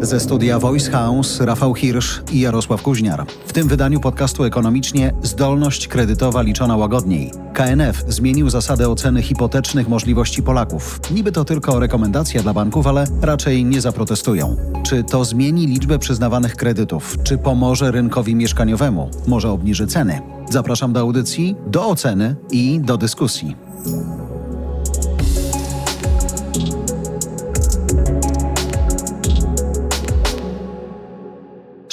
[0.00, 3.26] Ze studia Voice House Rafał Hirsch i Jarosław Kuźniar.
[3.46, 7.30] W tym wydaniu podcastu ekonomicznie zdolność kredytowa liczona łagodniej.
[7.54, 11.00] KNF zmienił zasadę oceny hipotecznych możliwości Polaków.
[11.10, 14.56] Niby to tylko rekomendacja dla banków, ale raczej nie zaprotestują.
[14.82, 17.16] Czy to zmieni liczbę przyznawanych kredytów?
[17.22, 19.10] Czy pomoże rynkowi mieszkaniowemu?
[19.26, 20.20] Może obniży ceny?
[20.50, 23.56] Zapraszam do audycji, do oceny i do dyskusji.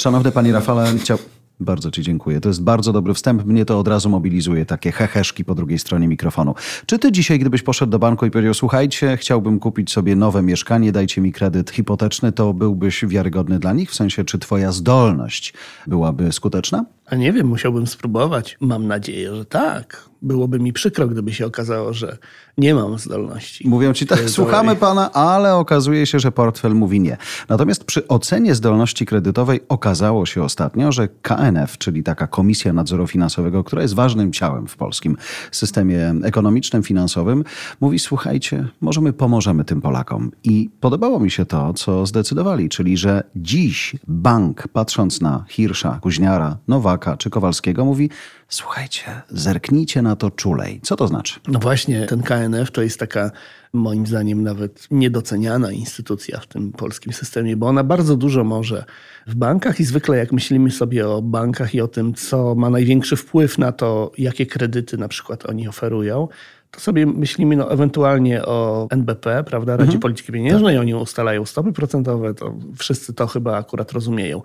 [0.04, 1.18] Szanowny Panie Rafale, chciał...
[1.60, 2.40] Bardzo Ci dziękuję.
[2.40, 3.44] To jest bardzo dobry wstęp.
[3.44, 6.54] Mnie to od razu mobilizuje, takie heheszki po drugiej stronie mikrofonu.
[6.86, 10.92] Czy Ty dzisiaj, gdybyś poszedł do banku i powiedział, słuchajcie, chciałbym kupić sobie nowe mieszkanie,
[10.92, 13.90] dajcie mi kredyt hipoteczny, to byłbyś wiarygodny dla nich?
[13.90, 15.54] W sensie, czy Twoja zdolność
[15.86, 16.84] byłaby skuteczna?
[17.06, 18.56] A nie wiem, musiałbym spróbować.
[18.60, 20.08] Mam nadzieję, że tak.
[20.22, 22.18] Byłoby mi przykro, gdyby się okazało, że
[22.58, 23.68] nie mam zdolności.
[23.68, 27.16] Mówią ci tak, słuchamy pana, ale okazuje się, że portfel mówi nie.
[27.48, 33.64] Natomiast przy ocenie zdolności kredytowej okazało się ostatnio, że KNF, czyli taka Komisja Nadzoru Finansowego,
[33.64, 35.16] która jest ważnym ciałem w polskim
[35.50, 37.44] systemie ekonomicznym, finansowym,
[37.80, 40.30] mówi: Słuchajcie, może my pomożemy tym Polakom.
[40.44, 46.56] I podobało mi się to, co zdecydowali, czyli że dziś bank, patrząc na Hirsza, Kuźniara,
[46.68, 48.10] Nowaka czy Kowalskiego, mówi:
[48.48, 50.80] Słuchajcie, zerknijcie na to czulej.
[50.82, 51.40] Co to znaczy?
[51.48, 53.30] No właśnie, ten KNF to jest taka,
[53.72, 58.84] moim zdaniem, nawet niedoceniana instytucja w tym polskim systemie, bo ona bardzo dużo może
[59.26, 63.16] w bankach i zwykle jak myślimy sobie o bankach i o tym, co ma największy
[63.16, 66.28] wpływ na to, jakie kredyty na przykład oni oferują,
[66.74, 70.00] to sobie myślimy no, ewentualnie o NBP, prawda, Radzie mhm.
[70.00, 70.80] Polityki Pieniężnej, tak.
[70.80, 74.42] oni ustalają stopy procentowe, to wszyscy to chyba akurat rozumieją.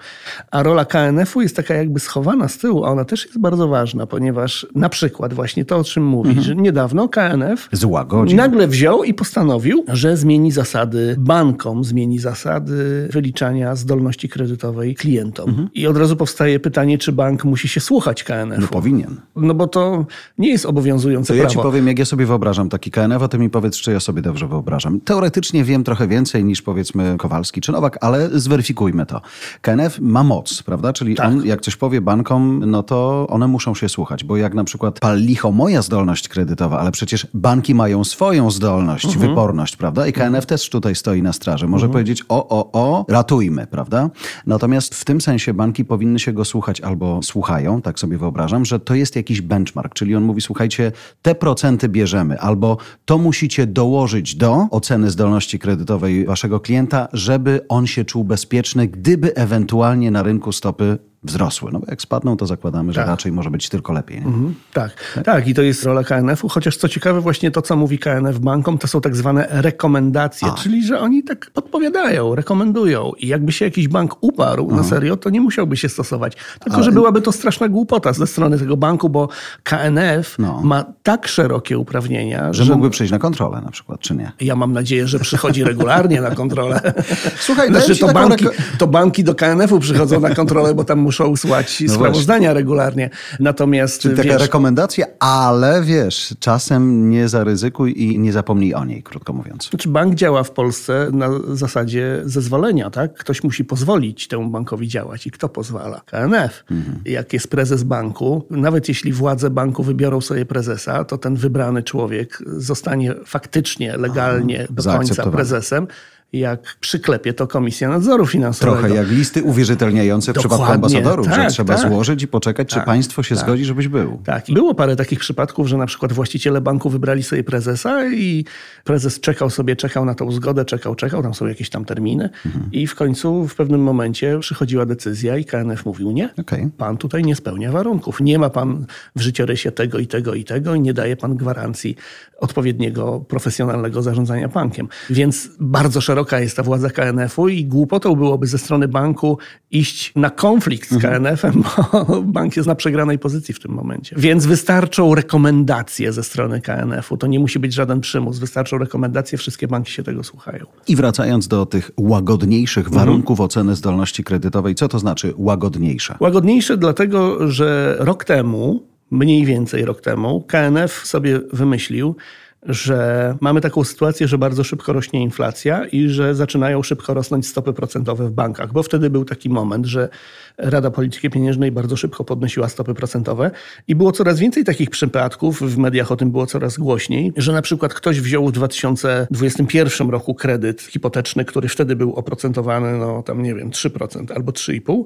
[0.52, 4.08] A rola KNF-u jest taka jakby schowana z tyłu, a ona też jest bardzo ważna,
[4.08, 6.48] ponieważ na przykład właśnie to, o czym mówisz, mhm.
[6.48, 8.38] że niedawno KNF Złagodził.
[8.38, 15.50] nagle wziął i postanowił, że zmieni zasady bankom, zmieni zasady wyliczania zdolności kredytowej klientom.
[15.50, 15.70] Mhm.
[15.74, 18.62] I od razu powstaje pytanie, czy bank musi się słuchać KNF-u.
[18.62, 19.22] No powinien.
[19.36, 20.06] No bo to
[20.38, 21.44] nie jest obowiązujące to prawo.
[21.44, 23.92] Ja ci powiem, jak ja sobie sobie wyobrażam taki KNF, a ty mi powiedz, czy
[23.92, 25.00] ja sobie dobrze wyobrażam.
[25.02, 29.22] Teoretycznie wiem trochę więcej niż powiedzmy Kowalski czy Nowak, ale zweryfikujmy to.
[29.62, 30.94] KNF ma moc, prawda?
[30.94, 31.28] Czyli tak.
[31.28, 35.00] on, jak coś powie bankom, no to one muszą się słuchać, bo jak na przykład
[35.00, 39.28] pal licho moja zdolność kredytowa, ale przecież banki mają swoją zdolność, mhm.
[39.28, 40.08] wyporność, prawda?
[40.08, 41.68] I KNF też tutaj stoi na straży.
[41.68, 41.94] Może mhm.
[41.94, 44.10] powiedzieć o, o, o, ratujmy, prawda?
[44.46, 48.80] Natomiast w tym sensie banki powinny się go słuchać albo słuchają, tak sobie wyobrażam, że
[48.80, 50.92] to jest jakiś benchmark, czyli on mówi, słuchajcie,
[51.22, 57.66] te procenty bierze bierzemy, albo to musicie dołożyć do oceny zdolności kredytowej waszego klienta, żeby
[57.70, 61.72] on się czuł bezpieczny, gdyby ewentualnie na rynku stopy wzrosły.
[61.72, 63.08] No bo jak spadną, to zakładamy, że tak.
[63.08, 64.18] raczej może być tylko lepiej.
[64.18, 64.92] Mhm, tak.
[65.16, 65.48] tak, tak.
[65.48, 68.88] I to jest rola KNF-u, chociaż co ciekawe, właśnie to, co mówi KNF bankom, to
[68.88, 70.52] są tak zwane rekomendacje, A.
[70.52, 73.12] czyli że oni tak podpowiadają, rekomendują.
[73.18, 74.90] I jakby się jakiś bank uparł na mhm.
[74.90, 76.34] serio, to nie musiałby się stosować.
[76.60, 76.84] Tylko, Ale...
[76.84, 79.30] że byłaby to straszna głupota ze strony tego banku, bo
[79.64, 80.62] KNF no.
[80.64, 84.32] ma tak szerokie uprawnienia, że, że mógłby przyjść na kontrolę na przykład, czy nie?
[84.42, 86.94] Ja mam nadzieję, że przychodzi regularnie na kontrolę.
[87.48, 88.46] Słuchaj, znaczy, to, banki,
[88.78, 92.54] to banki do KNF-u przychodzą na kontrolę, bo tam muszą usłać no sprawozdania właśnie.
[92.54, 93.10] regularnie.
[93.40, 99.34] Natomiast Czyli taka rekomendacja, ale wiesz, czasem nie zaryzykuj i nie zapomnij o niej, krótko
[99.34, 99.70] mówiąc.
[99.70, 103.14] Znaczy bank działa w Polsce na zasadzie zezwolenia, tak?
[103.14, 105.28] Ktoś musi pozwolić temu bankowi działać.
[105.28, 106.02] I kto pozwala?
[106.06, 106.64] KNF.
[106.72, 107.00] Mhm.
[107.06, 112.44] Jak jest prezes banku, nawet jeśli władze banku wybiorą sobie prezesa, to ten wybrany człowiek
[112.58, 115.88] zostanie faktycznie, legalnie Aha, do końca prezesem
[116.34, 118.78] jak przyklepie to Komisja Nadzoru Finansowego.
[118.78, 121.90] Trochę jak listy uwierzytelniające w przypadku ambasadorów, tak, że trzeba tak.
[121.90, 123.44] złożyć i poczekać, tak, czy państwo się tak.
[123.44, 124.22] zgodzi, żebyś był.
[124.26, 124.50] Tak.
[124.50, 128.46] I było parę takich przypadków, że na przykład właściciele banku wybrali sobie prezesa i
[128.84, 132.70] prezes czekał sobie, czekał na tą zgodę, czekał, czekał, tam są jakieś tam terminy mhm.
[132.72, 136.70] i w końcu w pewnym momencie przychodziła decyzja i KNF mówił nie, okay.
[136.78, 138.22] pan tutaj nie spełnia warunków.
[138.22, 138.86] Nie ma pan
[139.16, 141.96] w życiorysie tego i tego i tego i nie daje pan gwarancji
[142.40, 144.88] odpowiedniego profesjonalnego zarządzania bankiem.
[145.10, 149.38] Więc bardzo szeroko szeroka jest ta władza KNF-u i głupotą byłoby ze strony banku
[149.72, 151.24] iść na konflikt z mhm.
[151.24, 154.16] KNF-em, bo bank jest na przegranej pozycji w tym momencie.
[154.20, 157.18] Więc wystarczą rekomendacje ze strony KNF-u.
[157.18, 158.40] To nie musi być żaden przymus.
[158.40, 160.66] Wystarczą rekomendacje, wszystkie banki się tego słuchają.
[160.88, 163.06] I wracając do tych łagodniejszych mhm.
[163.06, 166.16] warunków oceny zdolności kredytowej, co to znaczy łagodniejsze?
[166.20, 172.16] Łagodniejsze dlatego, że rok temu, mniej więcej rok temu, KNF sobie wymyślił,
[172.64, 177.74] że mamy taką sytuację, że bardzo szybko rośnie inflacja i że zaczynają szybko rosnąć stopy
[177.74, 180.10] procentowe w bankach, bo wtedy był taki moment, że
[180.58, 183.52] Rada Polityki Pieniężnej bardzo szybko podnosiła stopy procentowe
[183.88, 187.62] i było coraz więcej takich przypadków, w mediach o tym było coraz głośniej, że na
[187.62, 193.56] przykład ktoś wziął w 2021 roku kredyt hipoteczny, który wtedy był oprocentowany, no tam nie
[193.56, 195.04] wiem, 3% albo 3,5%.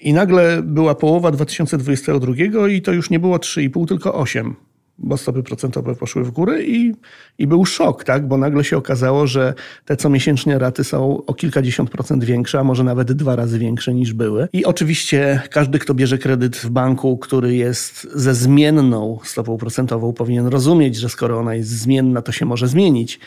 [0.00, 2.32] I nagle była połowa 2022
[2.68, 4.54] i to już nie było 3,5, tylko 8
[5.00, 6.94] bo stopy procentowe poszły w górę i,
[7.38, 8.28] i był szok, tak?
[8.28, 9.54] bo nagle się okazało, że
[9.84, 14.12] te comiesięczne raty są o kilkadziesiąt procent większe, a może nawet dwa razy większe niż
[14.12, 14.48] były.
[14.52, 20.46] I oczywiście każdy, kto bierze kredyt w banku, który jest ze zmienną stopą procentową, powinien
[20.46, 23.20] rozumieć, że skoro ona jest zmienna, to się może zmienić.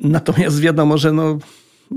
[0.00, 1.38] Natomiast wiadomo, że no,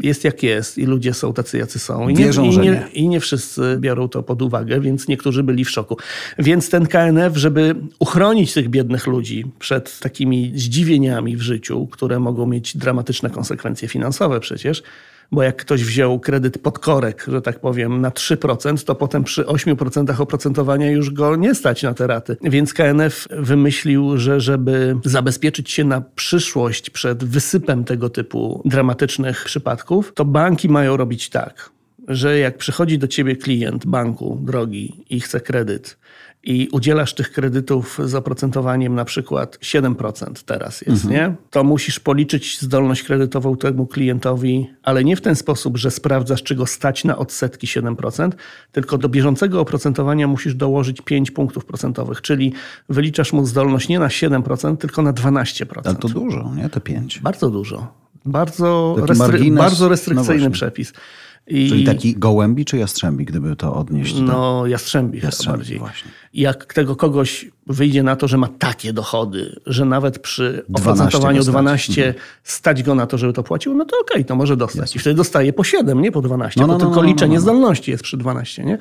[0.01, 2.09] jest jak jest i ludzie są tacy, jacy są.
[2.09, 2.87] I nie, Wierzą, i, nie, nie.
[2.93, 5.97] I nie wszyscy biorą to pod uwagę, więc niektórzy byli w szoku.
[6.39, 12.45] Więc ten KNF, żeby uchronić tych biednych ludzi przed takimi zdziwieniami w życiu, które mogą
[12.45, 14.83] mieć dramatyczne konsekwencje finansowe przecież,
[15.31, 19.43] bo jak ktoś wziął kredyt pod korek, że tak powiem, na 3%, to potem przy
[19.43, 22.37] 8% oprocentowania już go nie stać na te raty.
[22.43, 30.11] Więc KNF wymyślił, że żeby zabezpieczyć się na przyszłość przed wysypem tego typu dramatycznych przypadków,
[30.15, 31.69] to banki mają robić tak,
[32.07, 35.97] że jak przychodzi do ciebie klient banku drogi i chce kredyt,
[36.43, 41.13] i udzielasz tych kredytów z oprocentowaniem na przykład 7% teraz jest, mhm.
[41.13, 41.35] nie?
[41.49, 46.55] To musisz policzyć zdolność kredytową temu klientowi, ale nie w ten sposób, że sprawdzasz, czy
[46.55, 48.31] go stać na odsetki 7%,
[48.71, 52.53] tylko do bieżącego oprocentowania musisz dołożyć 5 punktów procentowych, czyli
[52.89, 55.81] wyliczasz mu zdolność nie na 7%, tylko na 12%.
[55.85, 56.69] Ale to dużo, nie?
[56.69, 57.19] Te 5.
[57.19, 58.07] Bardzo dużo.
[58.25, 60.93] Bardzo, restry bardzo restrykcyjny no przepis.
[61.47, 61.69] I...
[61.69, 64.13] Czyli taki gołębi czy jastrzębi, gdyby to odnieść?
[64.13, 64.21] Do...
[64.21, 65.79] No jastrzębi, jastrzębi bardziej.
[65.79, 66.11] Właśnie.
[66.37, 72.07] Jak tego kogoś wyjdzie na to, że ma takie dochody, że nawet przy oprocentowaniu 12
[72.07, 72.25] mhm.
[72.43, 74.81] stać go na to, żeby to płacił, no to okej, okay, to może dostać.
[74.81, 74.97] Jasne.
[74.97, 77.07] I wtedy dostaje po 7, nie po 12, no, no, bo no, tylko no, no,
[77.07, 77.41] liczenie no, no.
[77.41, 78.63] zdolności jest przy 12.
[78.63, 78.77] Nie?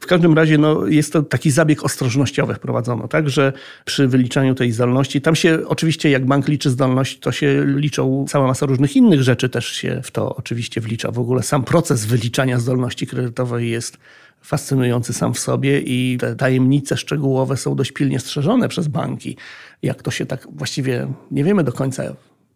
[0.00, 3.52] W każdym razie no, jest to taki zabieg ostrożnościowy wprowadzono, tak, że
[3.84, 8.46] przy wyliczaniu tej zdolności, tam się oczywiście jak bank liczy zdolność, to się liczą cała
[8.46, 11.10] masa różnych innych rzeczy też się w to oczywiście wlicza.
[11.10, 13.98] W ogóle sam proces wyliczania zdolności kredytowej jest
[14.42, 19.36] fascynujący sam w sobie i te tajemnice szczegółowe są dość pilnie strzeżone przez banki.
[19.82, 22.04] Jak to się tak właściwie nie wiemy do końca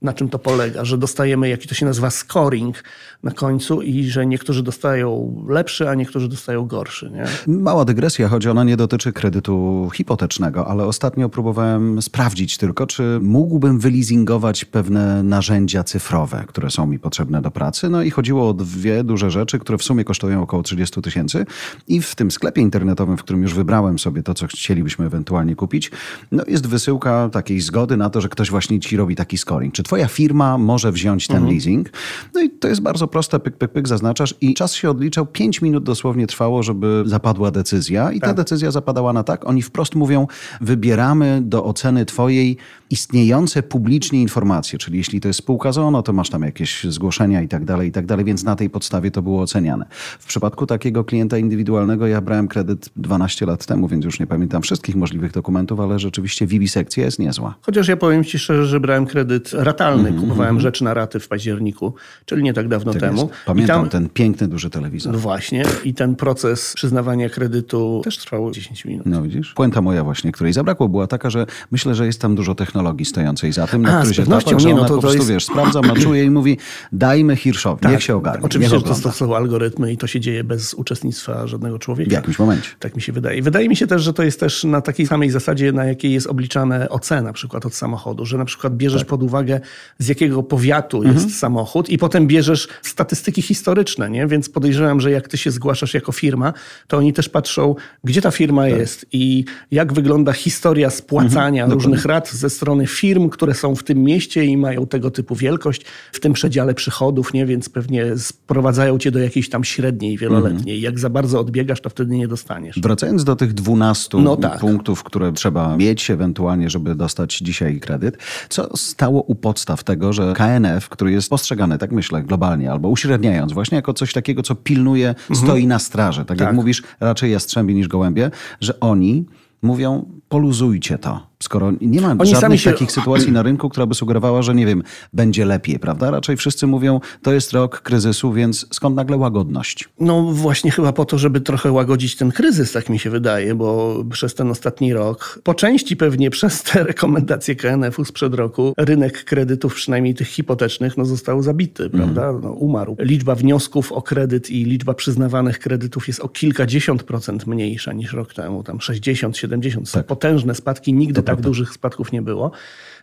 [0.03, 2.85] na czym to polega, że dostajemy, jaki to się nazywa scoring
[3.23, 7.11] na końcu i że niektórzy dostają lepszy, a niektórzy dostają gorszy.
[7.11, 7.25] Nie?
[7.47, 13.79] Mała dygresja, choć ona nie dotyczy kredytu hipotecznego, ale ostatnio próbowałem sprawdzić tylko, czy mógłbym
[13.79, 17.89] wyleasingować pewne narzędzia cyfrowe, które są mi potrzebne do pracy.
[17.89, 21.47] No i chodziło o dwie duże rzeczy, które w sumie kosztują około 30 tysięcy
[21.89, 25.91] i w tym sklepie internetowym, w którym już wybrałem sobie to, co chcielibyśmy ewentualnie kupić,
[26.33, 29.75] no jest wysyłka takiej zgody na to, że ktoś właśnie ci robi taki scoring.
[29.75, 31.53] Czy twoja firma może wziąć ten mhm.
[31.53, 31.91] leasing.
[32.35, 35.27] No i to jest bardzo proste, pyk, pyk, pyk, zaznaczasz i czas się odliczał.
[35.27, 38.31] Pięć minut dosłownie trwało, żeby zapadła decyzja i tak.
[38.31, 39.49] ta decyzja zapadała na tak.
[39.49, 40.27] Oni wprost mówią,
[40.61, 42.57] wybieramy do oceny twojej
[42.91, 47.49] istniejące publicznie informacje, czyli jeśli to jest spółka ZONO, to masz tam jakieś zgłoszenia i
[47.49, 49.87] tak dalej, i tak dalej, więc na tej podstawie to było oceniane.
[50.19, 54.63] W przypadku takiego klienta indywidualnego ja brałem kredyt 12 lat temu, więc już nie pamiętam
[54.63, 57.55] wszystkich możliwych dokumentów, ale rzeczywiście wiwisekcja jest niezła.
[57.63, 60.21] Chociaż ja powiem ci szczerze, że brałem kredyt ratalny, mm -hmm.
[60.21, 61.95] kupowałem rzeczy na raty w październiku,
[62.27, 63.21] czyli nie tak dawno tak temu.
[63.21, 63.33] Jest.
[63.47, 65.13] Pamiętam tam, ten piękny, duży telewizor.
[65.13, 69.07] No właśnie i ten proces przyznawania kredytu też trwał 10 minut.
[69.07, 69.53] No widzisz?
[69.55, 73.53] Puenta moja właśnie, której zabrakło, była taka, że myślę, że jest tam dużo technologii stojącej
[73.53, 74.25] za tym, na której się
[74.59, 75.31] że nie, no to, po prostu, jest...
[75.31, 76.59] wiesz, sprawdza, maczuje i mówi
[76.93, 78.45] dajmy Hirszowi, tak, niech się ogarnie.
[78.45, 82.11] Oczywiście, że to są algorytmy i to się dzieje bez uczestnictwa żadnego człowieka.
[82.11, 82.71] W jakimś momencie.
[82.79, 83.43] Tak mi się wydaje.
[83.43, 86.27] Wydaje mi się też, że to jest też na takiej samej zasadzie, na jakiej jest
[86.27, 89.09] obliczane OC na przykład od samochodu, że na przykład bierzesz tak.
[89.09, 89.61] pod uwagę
[89.99, 91.15] z jakiego powiatu mhm.
[91.15, 94.27] jest samochód i potem bierzesz statystyki historyczne, nie?
[94.27, 96.53] Więc podejrzewam, że jak ty się zgłaszasz jako firma,
[96.89, 98.79] to oni też patrzą, gdzie ta firma tak.
[98.79, 101.73] jest i jak wygląda historia spłacania mhm.
[101.81, 105.85] różnych rat ze strony firm, które są w tym mieście i mają tego typu wielkość,
[106.13, 107.47] w tym przedziale przychodów, nie?
[107.47, 110.81] więc pewnie sprowadzają cię do jakiejś tam średniej, wieloletniej.
[110.81, 112.81] Jak za bardzo odbiegasz, to wtedy nie dostaniesz.
[112.81, 114.61] Wracając do tych 12 no tak.
[114.61, 118.19] punktów, które trzeba mieć ewentualnie, żeby dostać dzisiaj kredyt,
[118.49, 123.53] co stało u podstaw tego, że KNF, który jest postrzegany, tak myślę, globalnie, albo uśredniając,
[123.53, 125.37] właśnie jako coś takiego, co pilnuje, mhm.
[125.37, 128.31] stoi na straży, tak, tak jak mówisz, raczej jastrzębie niż gołębie,
[128.61, 129.27] że oni
[129.63, 131.27] mówią, poluzujcie to.
[131.45, 132.73] Skoro nie ma Oni żadnych się...
[132.73, 134.83] takich sytuacji na rynku, która by sugerowała, że nie wiem,
[135.13, 136.11] będzie lepiej, prawda?
[136.11, 139.89] Raczej wszyscy mówią, to jest rok kryzysu, więc skąd nagle łagodność?
[140.01, 143.97] No właśnie chyba po to, żeby trochę łagodzić ten kryzys, tak mi się wydaje, bo
[144.11, 149.75] przez ten ostatni rok, po części pewnie przez te rekomendacje KNF-u sprzed roku, rynek kredytów,
[149.75, 151.93] przynajmniej tych hipotecznych, no został zabity, mm.
[151.93, 152.41] prawda?
[152.43, 152.97] No, umarł.
[152.99, 158.35] Liczba wniosków o kredyt i liczba przyznawanych kredytów jest o kilkadziesiąt procent mniejsza niż rok
[158.35, 159.89] temu, tam 60, 70.
[159.89, 160.07] Są tak.
[160.07, 162.51] potężne spadki, nigdy to tak dużych spadków nie było.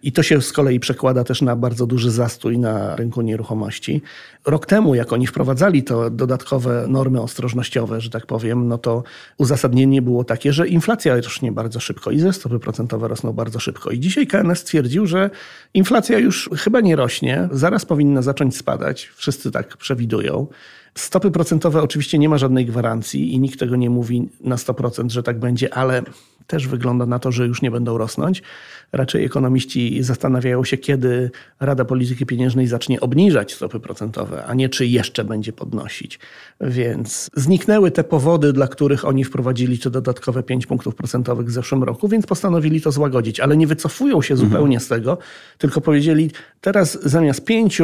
[0.03, 4.01] I to się z kolei przekłada też na bardzo duży zastój na rynku nieruchomości.
[4.45, 9.03] Rok temu, jak oni wprowadzali to dodatkowe normy ostrożnościowe, że tak powiem, no to
[9.37, 13.91] uzasadnienie było takie, że inflacja rośnie bardzo szybko i ze stopy procentowe rosną bardzo szybko.
[13.91, 15.29] I dzisiaj KNS stwierdził, że
[15.73, 19.11] inflacja już chyba nie rośnie, zaraz powinna zacząć spadać.
[19.15, 20.47] Wszyscy tak przewidują.
[20.95, 25.23] Stopy procentowe oczywiście nie ma żadnej gwarancji i nikt tego nie mówi na 100%, że
[25.23, 26.03] tak będzie, ale
[26.51, 28.41] też wygląda na to, że już nie będą rosnąć.
[28.91, 34.85] Raczej ekonomiści zastanawiają się, kiedy Rada Polityki Pieniężnej zacznie obniżać stopy procentowe, a nie czy
[34.85, 36.19] jeszcze będzie podnosić.
[36.61, 41.83] Więc zniknęły te powody, dla których oni wprowadzili te dodatkowe 5 punktów procentowych w zeszłym
[41.83, 44.79] roku, więc postanowili to złagodzić, ale nie wycofują się zupełnie mhm.
[44.81, 45.17] z tego,
[45.57, 46.31] tylko powiedzieli,
[46.61, 47.81] teraz zamiast 5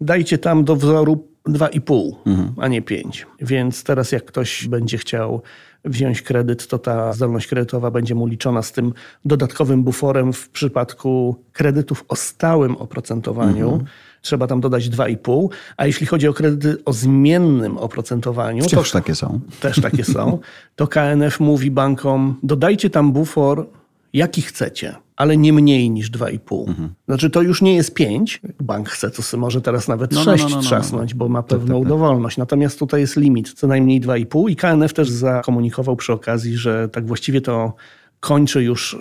[0.00, 2.54] dajcie tam do wzoru 2,5, mhm.
[2.56, 3.26] a nie 5.
[3.40, 5.42] Więc teraz jak ktoś będzie chciał
[5.86, 8.92] wziąć kredyt, to ta zdolność kredytowa będzie mu liczona z tym
[9.24, 13.68] dodatkowym buforem w przypadku kredytów o stałym oprocentowaniu.
[13.68, 13.90] Mhm.
[14.22, 19.14] Trzeba tam dodać 2,5, a jeśli chodzi o kredyty o zmiennym oprocentowaniu, Wciąż to, takie
[19.14, 19.40] są.
[19.60, 20.38] Też takie są.
[20.76, 23.66] To KNF mówi bankom, dodajcie tam bufor
[24.12, 26.68] jaki chcecie, ale nie mniej niż 2,5.
[26.68, 26.94] Mhm.
[27.06, 28.40] Znaczy to już nie jest 5.
[28.60, 31.48] Bank chce to może teraz nawet no, 6 no, no, no, trzasnąć, bo ma tak,
[31.48, 32.36] pewną tak, tak, dowolność.
[32.36, 37.06] Natomiast tutaj jest limit co najmniej 2,5 i KNF też zakomunikował przy okazji, że tak
[37.06, 37.74] właściwie to
[38.20, 38.98] kończy już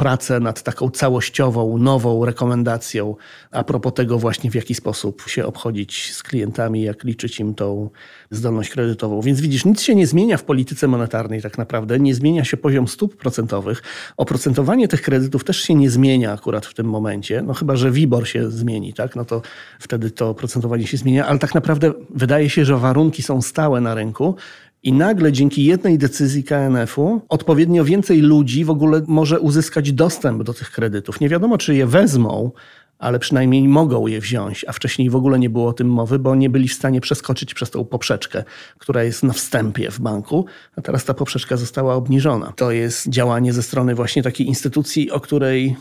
[0.00, 3.16] pracę nad taką całościową, nową rekomendacją
[3.50, 7.90] a propos tego właśnie w jaki sposób się obchodzić z klientami, jak liczyć im tą
[8.30, 9.20] zdolność kredytową.
[9.20, 12.88] Więc widzisz, nic się nie zmienia w polityce monetarnej tak naprawdę, nie zmienia się poziom
[12.88, 13.82] stóp procentowych.
[14.16, 18.28] Oprocentowanie tych kredytów też się nie zmienia akurat w tym momencie, no chyba, że WIBOR
[18.28, 19.16] się zmieni, tak?
[19.16, 19.42] no to
[19.78, 23.94] wtedy to oprocentowanie się zmienia, ale tak naprawdę wydaje się, że warunki są stałe na
[23.94, 24.36] rynku
[24.82, 30.54] i nagle dzięki jednej decyzji KNF-u odpowiednio więcej ludzi w ogóle może uzyskać dostęp do
[30.54, 31.20] tych kredytów.
[31.20, 32.50] Nie wiadomo, czy je wezmą,
[32.98, 36.34] ale przynajmniej mogą je wziąć, a wcześniej w ogóle nie było o tym mowy, bo
[36.34, 38.44] nie byli w stanie przeskoczyć przez tą poprzeczkę,
[38.78, 40.46] która jest na wstępie w banku,
[40.76, 42.52] a teraz ta poprzeczka została obniżona.
[42.56, 45.76] To jest działanie ze strony właśnie takiej instytucji, o której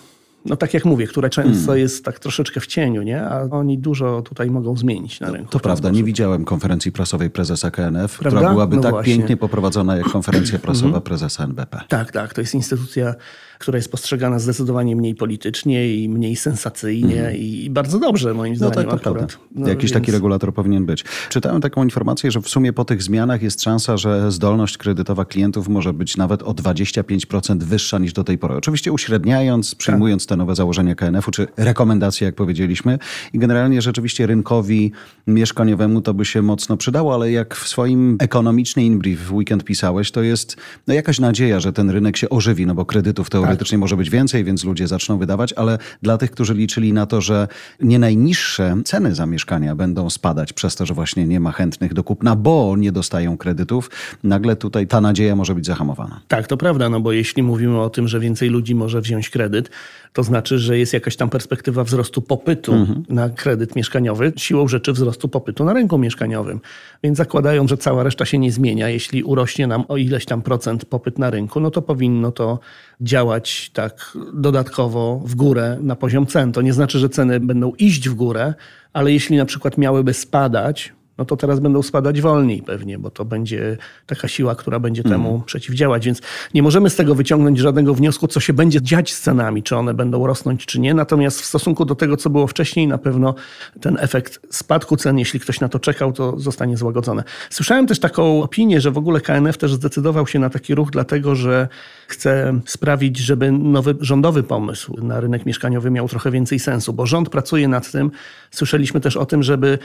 [0.46, 1.80] no tak jak mówię, które często hmm.
[1.80, 3.24] jest tak troszeczkę w cieniu, nie?
[3.24, 5.52] a oni dużo tutaj mogą zmienić na rynku.
[5.52, 5.96] To prawda, sposób.
[5.96, 8.40] nie widziałem konferencji prasowej prezesa KNF, prawda?
[8.40, 9.16] która byłaby no tak właśnie.
[9.16, 11.04] pięknie poprowadzona jak konferencja prasowa mhm.
[11.04, 11.82] prezesa NBP.
[11.88, 13.16] Tak, tak, to jest instytucja
[13.60, 17.36] która jest postrzegana zdecydowanie mniej politycznie i mniej sensacyjnie mm.
[17.36, 19.38] i bardzo dobrze moim zdaniem no tak, akurat.
[19.56, 19.94] No, Jakiś więc...
[20.02, 21.06] taki regulator powinien być.
[21.30, 25.68] Czytałem taką informację, że w sumie po tych zmianach jest szansa, że zdolność kredytowa klientów
[25.68, 28.56] może być nawet o 25% wyższa niż do tej pory.
[28.56, 30.30] Oczywiście uśredniając, przyjmując tak.
[30.30, 33.00] te nowe założenia KNF-u, czy rekomendacje, jak powiedzieliśmy.
[33.34, 34.92] I generalnie rzeczywiście rynkowi
[35.28, 40.12] mieszkaniowemu to by się mocno przydało, ale jak w swoim ekonomiczny inbrief w weekend pisałeś,
[40.12, 43.76] to jest no, jakaś nadzieja, że ten rynek się ożywi, no bo kredytów teoretycznie teoretycznie
[43.76, 43.82] tak.
[43.82, 47.48] może być więcej, więc ludzie zaczną wydawać, ale dla tych, którzy liczyli na to, że
[47.80, 52.04] nie najniższe ceny za mieszkania będą spadać przez to, że właśnie nie ma chętnych do
[52.04, 53.92] kupna, bo nie dostają kredytów,
[54.24, 56.22] nagle tutaj ta nadzieja może być zahamowana.
[56.28, 59.70] Tak, to prawda, no bo jeśli mówimy o tym, że więcej ludzi może wziąć kredyt,
[60.14, 63.04] to znaczy, że jest jakaś tam perspektywa wzrostu popytu mhm.
[63.10, 66.60] na kredyt mieszkaniowy, siłą rzeczy wzrostu popytu na rynku mieszkaniowym.
[67.04, 68.90] Więc zakładają, że cała reszta się nie zmienia.
[68.90, 72.60] Jeśli urośnie nam o ileś tam procent popyt na rynku, no to powinno to
[73.02, 73.39] działać
[73.74, 76.52] tak dodatkowo w górę na poziom cen.
[76.52, 78.54] To nie znaczy, że ceny będą iść w górę,
[78.94, 83.26] ale jeśli na przykład miałyby spadać, no to teraz będą spadać wolniej pewnie, bo to
[83.26, 85.44] będzie taka siła, która będzie temu mhm.
[85.44, 86.06] przeciwdziałać.
[86.06, 86.22] Więc
[86.54, 89.94] nie możemy z tego wyciągnąć żadnego wniosku, co się będzie dziać z cenami, czy one
[89.94, 90.94] będą rosnąć, czy nie.
[90.94, 93.36] Natomiast w stosunku do tego, co było wcześniej, na pewno
[93.82, 97.24] ten efekt spadku cen, jeśli ktoś na to czekał, to zostanie złagodzony.
[97.50, 101.36] Słyszałem też taką opinię, że w ogóle KNF też zdecydował się na taki ruch, dlatego
[101.36, 101.68] że
[102.08, 107.30] chce sprawić, żeby nowy rządowy pomysł na rynek mieszkaniowy miał trochę więcej sensu, bo rząd
[107.30, 108.12] pracuje nad tym.
[108.52, 109.80] Słyszeliśmy też o tym, żeby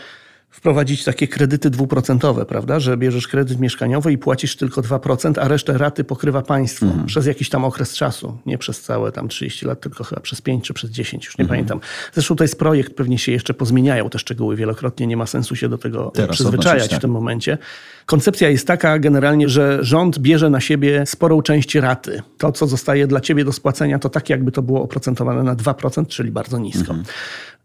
[0.54, 2.80] wprowadzić takie kredyty dwuprocentowe, prawda?
[2.80, 7.06] Że bierzesz kredyt mieszkaniowy i płacisz tylko 2%, a resztę raty pokrywa państwo mhm.
[7.06, 8.38] przez jakiś tam okres czasu.
[8.46, 11.42] Nie przez całe tam 30 lat, tylko chyba przez 5 czy przez 10, już nie
[11.42, 11.56] mhm.
[11.56, 11.80] pamiętam.
[12.12, 15.68] Zresztą to jest projekt, pewnie się jeszcze pozmieniają te szczegóły wielokrotnie, nie ma sensu się
[15.68, 16.99] do tego Teraz przyzwyczajać tak.
[16.99, 17.58] w tym momencie.
[18.06, 22.23] Koncepcja jest taka generalnie, że rząd bierze na siebie sporą część raty.
[22.38, 26.06] To, co zostaje dla ciebie do spłacenia, to tak jakby to było oprocentowane na 2%,
[26.06, 26.92] czyli bardzo nisko.
[26.92, 27.04] Mhm.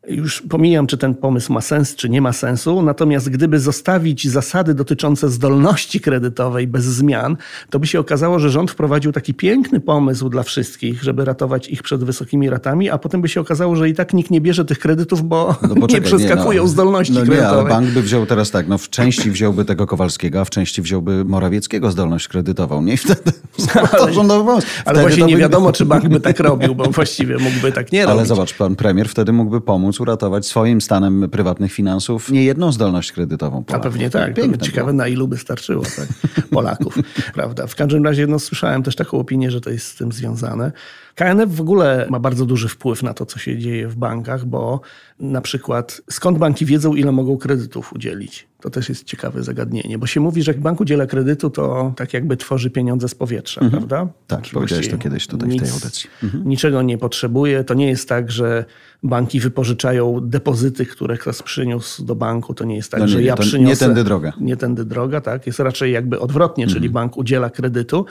[0.09, 2.81] Już pomijam, czy ten pomysł ma sens, czy nie ma sensu.
[2.81, 7.37] Natomiast gdyby zostawić zasady dotyczące zdolności kredytowej bez zmian,
[7.69, 11.83] to by się okazało, że rząd wprowadził taki piękny pomysł dla wszystkich, żeby ratować ich
[11.83, 14.79] przed wysokimi ratami, a potem by się okazało, że i tak nikt nie bierze tych
[14.79, 17.55] kredytów, bo no poczekaj, nie przeskakują nie, no, zdolności no kredytowej.
[17.55, 20.49] Nie, ale bank by wziął teraz tak, no w części wziąłby tego Kowalskiego, a w
[20.49, 22.81] części wziąłby Morawieckiego zdolność kredytową.
[22.81, 23.31] Nie wtedy
[24.01, 24.51] ale, rządowy
[24.85, 28.17] Ale właśnie nie wiadomo, czy bank by tak robił, bo właściwie mógłby tak nie robić.
[28.17, 33.11] Ale zobacz, pan premier wtedy mógłby pomóc uratować swoim stanem prywatnych finansów nie jedną zdolność
[33.11, 33.87] kredytową Polaków.
[33.87, 34.33] A pewnie tak.
[34.33, 36.07] Piękne Ciekawe, na ilu by starczyło tak,
[36.49, 36.97] Polaków.
[37.33, 37.67] prawda?
[37.67, 40.71] W każdym razie no, słyszałem też taką opinię, że to jest z tym związane.
[41.19, 44.81] KNF w ogóle ma bardzo duży wpływ na to, co się dzieje w bankach, bo
[45.19, 48.47] na przykład skąd banki wiedzą, ile mogą kredytów udzielić?
[48.61, 52.13] To też jest ciekawe zagadnienie, bo się mówi, że jak bank udziela kredytu, to tak
[52.13, 53.83] jakby tworzy pieniądze z powietrza, mhm.
[53.83, 54.13] prawda?
[54.27, 56.09] Tak, Czyli powiedziałeś to kiedyś tutaj nic, w tej audycji.
[56.23, 56.47] Mhm.
[56.47, 57.63] Niczego nie potrzebuje.
[57.63, 58.65] To nie jest tak, że
[59.03, 62.53] banki wypożyczają depozyty, które ktoś przyniósł do banku.
[62.53, 63.69] To nie jest tak, no nie, że ja przyniosę...
[63.69, 64.33] Nie tędy droga.
[64.39, 65.47] Nie tędy droga, tak.
[65.47, 66.75] Jest raczej jakby odwrotnie, mhm.
[66.75, 68.05] czyli bank udziela kredytu,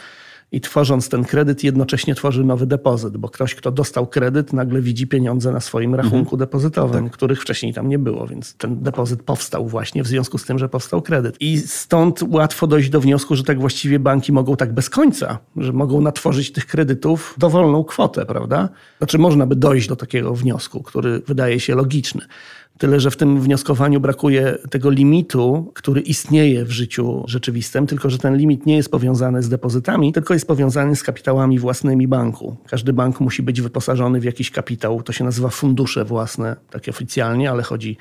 [0.53, 5.07] i tworząc ten kredyt jednocześnie tworzy nowy depozyt, bo ktoś, kto dostał kredyt, nagle widzi
[5.07, 6.05] pieniądze na swoim mhm.
[6.05, 6.39] rachunku mhm.
[6.39, 7.13] depozytowym, tak.
[7.13, 10.69] których wcześniej tam nie było, więc ten depozyt powstał właśnie w związku z tym, że
[10.69, 11.37] powstał kredyt.
[11.41, 15.73] I stąd łatwo dojść do wniosku, że tak właściwie banki mogą tak bez końca, że
[15.73, 18.69] mogą natworzyć tych kredytów dowolną kwotę, prawda?
[18.99, 22.27] Znaczy można by dojść do takiego wniosku, który wydaje się logiczny.
[22.79, 28.19] Tyle, że w tym wnioskowaniu brakuje tego limitu, który istnieje w życiu rzeczywistym, tylko że
[28.19, 32.57] ten limit nie jest powiązany z depozytami, tylko jest powiązany z kapitałami własnymi banku.
[32.69, 37.51] Każdy bank musi być wyposażony w jakiś kapitał, to się nazywa fundusze własne, takie oficjalnie,
[37.51, 37.97] ale chodzi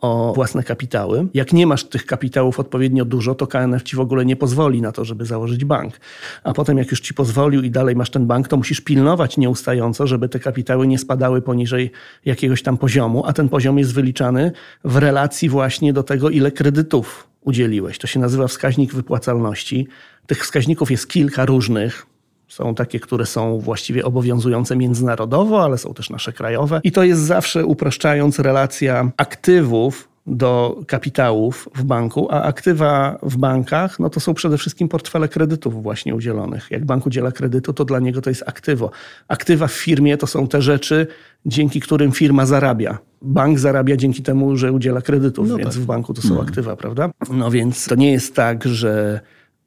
[0.00, 1.26] o własne kapitały.
[1.34, 4.92] Jak nie masz tych kapitałów odpowiednio dużo, to KNF ci w ogóle nie pozwoli na
[4.92, 6.00] to, żeby założyć bank.
[6.44, 10.06] A potem, jak już ci pozwolił i dalej masz ten bank, to musisz pilnować nieustająco,
[10.06, 11.90] żeby te kapitały nie spadały poniżej
[12.24, 14.52] jakiegoś tam poziomu, a ten poziom jest wyliczany
[14.84, 17.98] w relacji właśnie do tego, ile kredytów udzieliłeś.
[17.98, 19.88] To się nazywa wskaźnik wypłacalności.
[20.26, 22.06] Tych wskaźników jest kilka różnych.
[22.48, 26.80] Są takie, które są właściwie obowiązujące międzynarodowo, ale są też nasze krajowe.
[26.84, 33.98] I to jest zawsze, upraszczając, relacja aktywów do kapitałów w banku, a aktywa w bankach
[33.98, 36.70] no to są przede wszystkim portfele kredytów właśnie udzielonych.
[36.70, 38.90] Jak bank udziela kredytu, to dla niego to jest aktywo.
[39.28, 41.06] Aktywa w firmie to są te rzeczy,
[41.46, 42.98] dzięki którym firma zarabia.
[43.22, 45.82] Bank zarabia dzięki temu, że udziela kredytów, no więc tak.
[45.82, 46.48] w banku to są mhm.
[46.48, 47.10] aktywa, prawda?
[47.30, 49.20] No więc to nie jest tak, że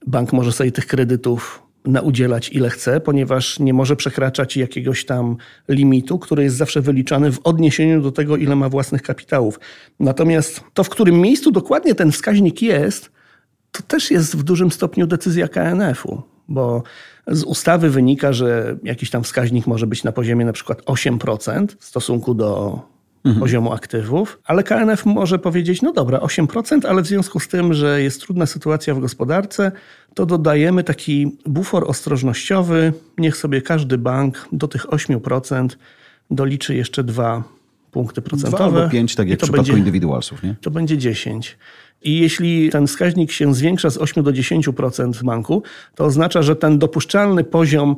[0.08, 5.38] bank może sobie tych kredytów naudzielać ile chce, ponieważ nie może przekraczać jakiegoś tam
[5.68, 9.60] limitu, który jest zawsze wyliczany w odniesieniu do tego, ile ma własnych kapitałów.
[10.00, 13.12] Natomiast to, w którym miejscu dokładnie ten wskaźnik jest,
[13.72, 16.84] to też jest w dużym stopniu decyzja KNF-u, bo
[17.28, 21.86] z ustawy wynika, że jakiś tam wskaźnik może być na poziomie na przykład 8% w
[21.86, 22.80] stosunku do
[23.26, 23.40] mhm.
[23.40, 28.02] poziomu aktywów, ale KNF może powiedzieć, no dobra, 8%, ale w związku z tym, że
[28.02, 29.72] jest trudna sytuacja w gospodarce,
[30.14, 32.94] to dodajemy taki bufor ostrożnościowy.
[33.18, 35.68] Niech sobie każdy bank do tych 8%
[36.32, 37.44] doliczy jeszcze dwa
[37.92, 38.58] punkty procentowe.
[38.58, 40.56] Dwa albo pięć, tak jak w przypadku będzie, indywidualsów, nie?
[40.62, 41.58] To będzie 10.
[42.02, 45.64] I jeśli ten wskaźnik się zwiększa z 8 do 10% w banku,
[45.96, 47.96] to oznacza, że ten dopuszczalny poziom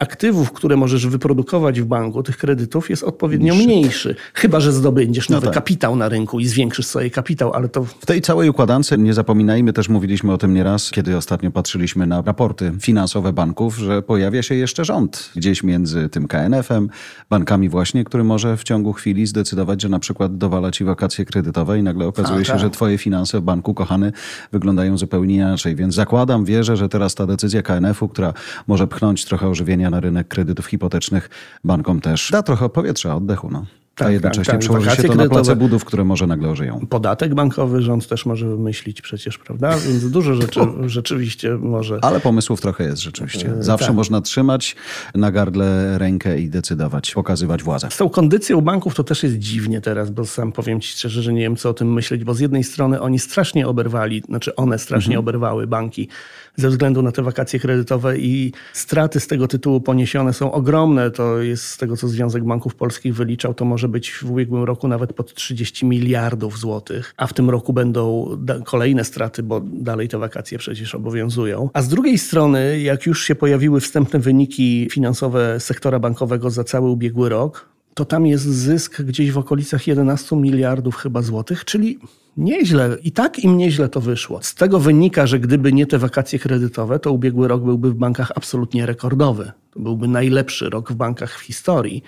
[0.00, 3.66] aktywów, które możesz wyprodukować w banku, tych kredytów, jest odpowiednio Niższy.
[3.66, 4.16] mniejszy.
[4.34, 5.54] Chyba, że zdobędziesz no nowy tak.
[5.54, 7.84] kapitał na rynku i zwiększysz sobie kapitał, ale to...
[7.84, 12.22] W tej całej układance nie zapominajmy, też mówiliśmy o tym nieraz, kiedy ostatnio patrzyliśmy na
[12.22, 16.88] raporty finansowe banków, że pojawia się jeszcze rząd gdzieś między tym KNF-em,
[17.30, 21.78] bankami właśnie, który może w ciągu chwili zdecydować, że na przykład dowala ci wakacje kredytowe
[21.78, 24.12] i nagle okazuje się, że twoje finanse w banku, kochany,
[24.52, 25.76] wyglądają zupełnie inaczej.
[25.76, 28.32] Więc zakładam, wierzę, że teraz ta decyzja KNF-u, która
[28.66, 31.30] może pchnąć trochę ożywienia na rynek kredytów hipotecznych
[31.64, 33.50] bankom też da trochę powietrza, oddechu.
[33.50, 33.66] No.
[34.00, 34.60] Tak, a jednocześnie tak, tak.
[34.60, 36.86] przełoży się to na place budów, które może nagle ożyją.
[36.88, 39.78] Podatek bankowy rząd też może wymyślić przecież, prawda?
[39.78, 41.98] Więc dużo rzeczy rzeczywiście może...
[42.02, 43.52] Ale pomysłów trochę jest rzeczywiście.
[43.58, 43.96] E, Zawsze tak.
[43.96, 44.76] można trzymać
[45.14, 47.88] na gardle rękę i decydować, pokazywać władzę.
[47.90, 51.32] Z tą kondycją banków to też jest dziwnie teraz, bo sam powiem ci szczerze, że
[51.32, 54.78] nie wiem co o tym myśleć, bo z jednej strony oni strasznie oberwali, znaczy one
[54.78, 55.18] strasznie mhm.
[55.18, 56.08] oberwały banki
[56.56, 61.10] ze względu na te wakacje kredytowe i straty z tego tytułu poniesione są ogromne.
[61.10, 64.88] To jest z tego, co Związek Banków Polskich wyliczał, to może być w ubiegłym roku
[64.88, 68.28] nawet pod 30 miliardów złotych, a w tym roku będą
[68.64, 71.70] kolejne straty, bo dalej te wakacje przecież obowiązują.
[71.72, 76.90] A z drugiej strony, jak już się pojawiły wstępne wyniki finansowe sektora bankowego za cały
[76.90, 81.98] ubiegły rok, to tam jest zysk gdzieś w okolicach 11 miliardów chyba złotych, czyli
[82.36, 82.96] nieźle.
[83.02, 84.42] I tak im nieźle to wyszło.
[84.42, 88.32] Z tego wynika, że gdyby nie te wakacje kredytowe, to ubiegły rok byłby w bankach
[88.34, 89.52] absolutnie rekordowy.
[89.70, 92.02] To byłby najlepszy rok w bankach w historii.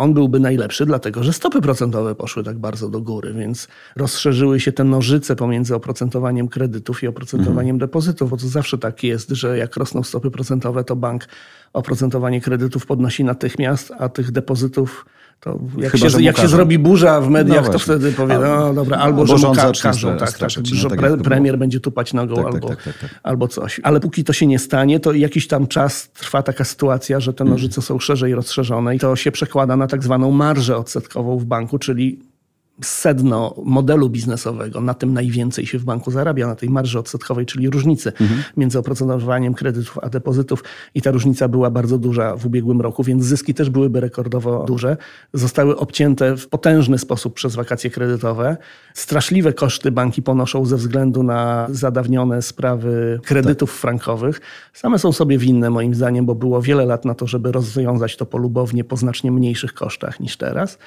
[0.00, 4.72] On byłby najlepszy, dlatego że stopy procentowe poszły tak bardzo do góry, więc rozszerzyły się
[4.72, 7.78] te nożyce pomiędzy oprocentowaniem kredytów i oprocentowaniem mhm.
[7.78, 11.28] depozytów, bo to zawsze tak jest, że jak rosną stopy procentowe, to bank
[11.72, 15.06] oprocentowanie kredytów podnosi natychmiast, a tych depozytów
[15.40, 18.74] to jak, Chyba, się, jak się zrobi burza w mediach, no to wtedy powie, no
[18.74, 22.34] dobra, albo że mu ka każą, tak, tak, że tak pre premier będzie tupać nogą
[22.34, 23.80] tak, tak albo, tak, tak, tak, albo coś.
[23.82, 27.44] Ale póki to się nie stanie, to jakiś tam czas trwa taka sytuacja, że te
[27.44, 31.78] nożyce są szerzej rozszerzone i to się przekłada na tak zwaną marżę odsetkową w banku,
[31.78, 32.29] czyli
[32.82, 37.70] sedno modelu biznesowego, na tym najwięcej się w banku zarabia, na tej marży odsetkowej, czyli
[37.70, 38.42] różnicy mhm.
[38.56, 40.64] między oprocentowaniem kredytów a depozytów
[40.94, 44.96] i ta różnica była bardzo duża w ubiegłym roku, więc zyski też byłyby rekordowo duże.
[45.32, 48.56] Zostały obcięte w potężny sposób przez wakacje kredytowe.
[48.94, 53.80] Straszliwe koszty banki ponoszą ze względu na zadawnione sprawy kredytów tak.
[53.80, 54.40] frankowych.
[54.72, 58.26] Same są sobie winne moim zdaniem, bo było wiele lat na to, żeby rozwiązać to
[58.26, 60.78] polubownie po znacznie mniejszych kosztach niż teraz.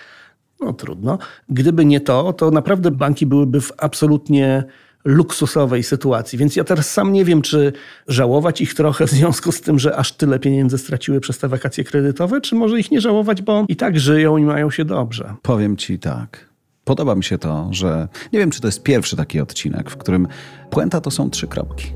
[0.65, 1.17] No trudno.
[1.49, 4.63] Gdyby nie to, to naprawdę banki byłyby w absolutnie
[5.05, 6.39] luksusowej sytuacji.
[6.39, 7.73] Więc ja teraz sam nie wiem, czy
[8.07, 11.83] żałować ich trochę w związku z tym, że aż tyle pieniędzy straciły przez te wakacje
[11.83, 15.33] kredytowe, czy może ich nie żałować, bo i tak żyją i mają się dobrze.
[15.41, 16.53] Powiem ci tak.
[16.83, 20.27] Podoba mi się to, że nie wiem, czy to jest pierwszy taki odcinek, w którym
[20.69, 21.87] puenta to są trzy kropki.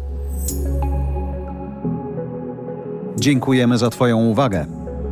[3.19, 4.65] Dziękujemy za Twoją uwagę.